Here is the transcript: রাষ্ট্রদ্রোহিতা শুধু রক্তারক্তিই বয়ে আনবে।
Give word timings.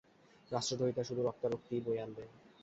রাষ্ট্রদ্রোহিতা 0.51 1.03
শুধু 1.03 1.21
রক্তারক্তিই 1.23 1.83
বয়ে 1.85 2.03
আনবে। 2.05 2.23